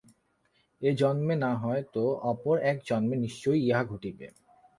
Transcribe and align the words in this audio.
এ 0.81 0.89
জন্মে 0.93 1.35
না 1.35 1.51
হয় 1.55 1.83
তো 1.93 2.03
অপর 2.23 2.55
এক 2.61 2.77
জন্মে 2.85 3.15
নিশ্চয়ই 3.15 3.61
ইহা 3.67 3.81
ঘটিবে। 3.83 4.27